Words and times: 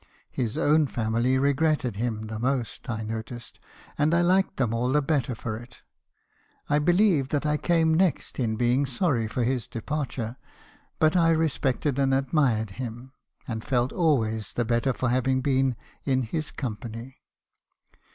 His 0.31 0.57
own 0.57 0.87
family 0.87 1.37
regretted 1.37 1.95
him 1.95 2.23
the 2.25 2.39
most, 2.39 2.89
I 2.89 3.03
noticed, 3.03 3.59
find 3.95 4.15
I 4.15 4.21
liked 4.21 4.57
them 4.57 4.73
all 4.73 4.91
the 4.91 4.99
better 4.99 5.35
for 5.35 5.55
it. 5.57 5.83
1 6.65 6.83
believe 6.83 7.29
that 7.29 7.45
I 7.45 7.57
came 7.57 7.93
next 7.93 8.39
in 8.39 8.55
being 8.55 8.87
sorry 8.87 9.27
for 9.27 9.43
his 9.43 9.67
departure; 9.67 10.37
but 10.97 11.15
I 11.15 11.29
respected 11.29 11.99
and 11.99 12.15
admired 12.15 12.71
him, 12.81 13.11
and 13.47 13.63
felt 13.63 13.93
always 13.93 14.53
the 14.53 14.65
better 14.65 14.91
for 14.91 15.09
having 15.09 15.39
been 15.41 15.75
in 16.03 16.23
his 16.23 16.49
company. 16.49 17.17